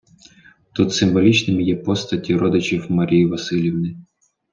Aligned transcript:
Тут 0.73 0.93
символічними 0.93 1.63
є 1.63 1.75
постаті 1.75 2.35
родичів 2.35 2.91
Марії 2.91 3.25
Василівни. 3.25 3.95